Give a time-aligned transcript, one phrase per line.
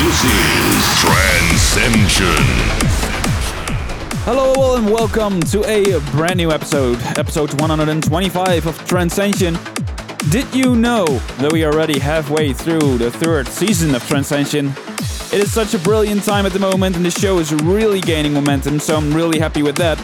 [0.00, 2.40] this is Trancescension.
[4.24, 9.58] Hello and welcome to a brand new episode, episode 125 of Trancescension.
[10.30, 14.70] Did you know that we are already halfway through the third season of Trancescension?
[15.34, 18.32] It is such a brilliant time at the moment and the show is really gaining
[18.32, 19.98] momentum, so I'm really happy with that.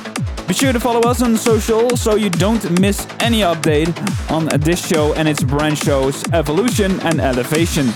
[0.46, 3.96] Be sure to follow us on social so you don't miss any update
[4.30, 7.88] on this show and its brand shows Evolution and Elevation.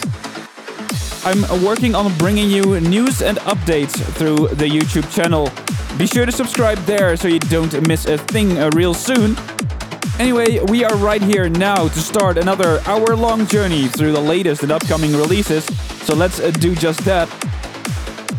[1.23, 5.51] I'm working on bringing you news and updates through the YouTube channel.
[5.99, 9.37] Be sure to subscribe there so you don't miss a thing uh, real soon.
[10.19, 14.63] Anyway, we are right here now to start another hour long journey through the latest
[14.63, 15.65] and upcoming releases,
[16.07, 17.29] so let's uh, do just that.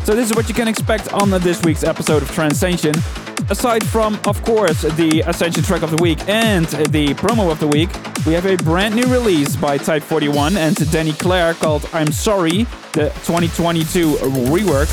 [0.03, 3.20] So, this is what you can expect on this week's episode of Trancescension.
[3.49, 7.67] Aside from, of course, the Ascension track of the week and the promo of the
[7.67, 7.89] week,
[8.25, 12.63] we have a brand new release by Type 41 and Danny Claire called I'm Sorry,
[12.93, 14.15] the 2022
[14.47, 14.87] rework.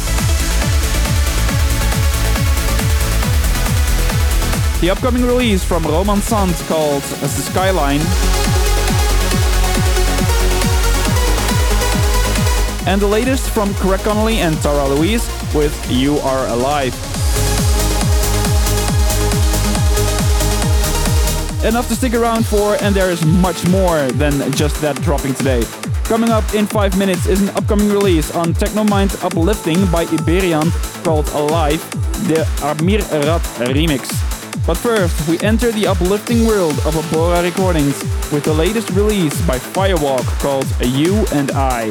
[4.80, 8.00] The upcoming release from Roman Sand called As The Skyline.
[12.86, 17.07] And the latest from Craig Connelly and Tara Louise with You Are Alive.
[21.64, 25.64] Enough to stick around for, and there is much more than just that dropping today.
[26.04, 30.70] Coming up in 5 minutes is an upcoming release on Tecnomind Uplifting by Iberian
[31.02, 31.82] called Alive,
[32.28, 34.08] the Amir Rad remix.
[34.66, 38.00] But first, we enter the uplifting world of Abora Recordings
[38.32, 41.90] with the latest release by Firewalk called You and I.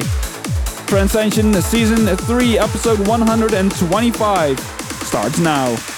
[0.87, 5.96] Trancescension Season 3, Episode 125 starts now.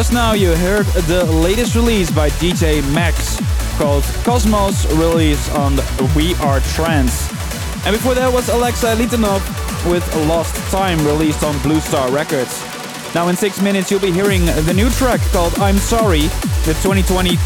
[0.00, 3.36] Just now you heard the latest release by DJ Mackx
[3.76, 5.76] called Cosmos release on
[6.16, 7.28] We Are Trance.
[7.84, 9.42] And before that was Aleksey Litunov
[9.90, 12.64] with Lost Time released on Blue Star Records.
[13.14, 16.22] Now in six minutes you'll be hearing the new track called I'm Sorry,
[16.64, 17.36] the 2022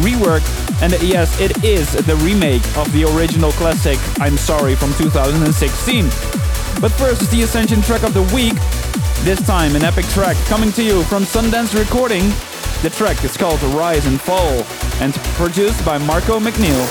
[0.00, 0.40] rework.
[0.80, 6.47] And yes, it is the remake of the original classic I'm Sorry from 2016.
[6.80, 8.54] But first is the Ascension track of the week,
[9.24, 12.28] this time, an epic track coming to you from Sundance Recording.
[12.82, 14.64] The track is called Rise and Fall
[15.02, 16.86] and produced by Marco Mc Neil.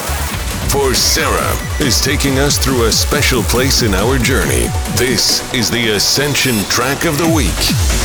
[0.70, 4.68] For Sarah is taking us through a special place in our journey.
[4.98, 7.97] This is the Ascension track of the week.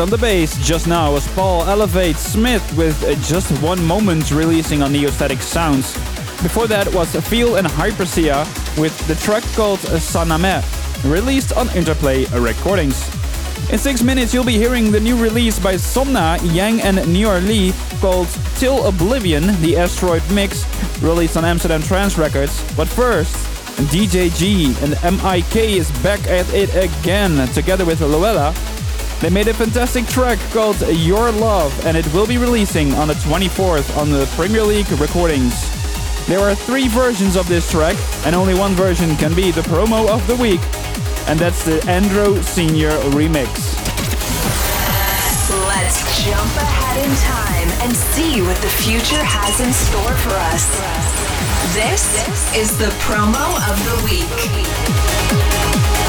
[0.00, 4.90] On the bass just now was Paul Elevate Smith with Just One Moment releasing on
[4.90, 5.92] Neostatic Sounds.
[6.42, 8.46] Before that was Feel and Hypersia
[8.80, 10.62] with the track called Shahnameh,
[11.04, 13.06] released on Interplay Recordings.
[13.70, 17.74] In six minutes, you'll be hearing the new release by Somna, Yang, and Noire Lee
[18.00, 20.64] called Till Oblivion, the Asteroid Mix,
[21.02, 22.58] released on Amsterdam Trance Records.
[22.76, 23.34] But first,
[23.90, 28.71] DJG and MIK is back at it again, together with Louella.
[29.22, 33.14] They made a fantastic track called Your Love, and it will be releasing on the
[33.14, 35.54] 24th on the Premier League recordings.
[36.26, 37.96] There are three versions of this track,
[38.26, 40.60] and only one version can be the promo of the week,
[41.28, 43.46] and that's the Andrew Senior remix.
[45.70, 50.66] Let's jump ahead in time and see what the future has in store for us.
[51.76, 56.01] This is the promo of the week.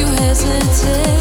[0.00, 1.19] you hesitate.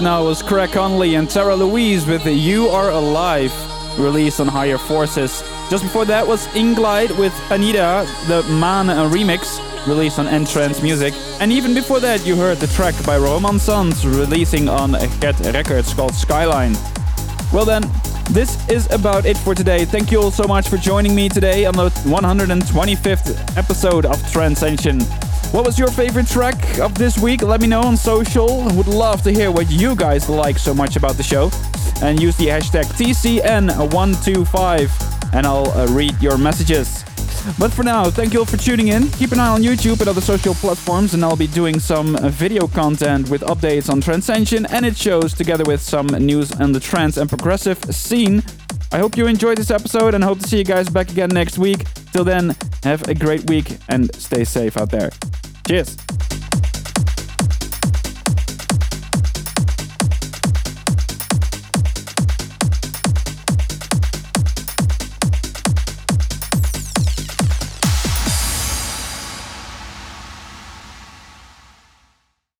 [0.00, 3.52] Now was Craig Connelly and Tara Louise with You Are Alive,
[3.98, 5.42] released on Higher Forces.
[5.70, 11.14] Just before that was Inglide with Anita, the MAAN remix, released on Entrance Music.
[11.40, 15.92] And even before that, you heard the track by Roman Sand, releasing on Gert Records
[15.94, 16.74] called Skyline.
[17.52, 17.82] Well then,
[18.30, 19.84] this is about it for today.
[19.84, 25.27] Thank you all so much for joining me today on the 125th episode of Trancescension.
[25.52, 27.40] What was your favorite track of this week?
[27.42, 28.64] Let me know on social.
[28.76, 31.50] Would love to hear what you guys like so much about the show.
[32.02, 37.02] And use the hashtag TCN125 and I'll uh, read your messages.
[37.58, 39.08] But for now, thank you all for tuning in.
[39.12, 42.66] Keep an eye on YouTube and other social platforms, and I'll be doing some video
[42.66, 47.16] content with updates on Trancescension and its shows, together with some news on the trance
[47.16, 48.42] and progressive scene.
[48.92, 51.56] I hope you enjoyed this episode and hope to see you guys back again next
[51.58, 51.86] week.
[52.12, 55.10] Till then, have a great week and stay safe out there.
[55.66, 55.96] Cheers.